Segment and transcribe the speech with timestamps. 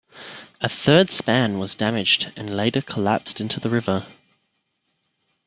[0.61, 4.07] A third span was damaged and later collapsed into the river.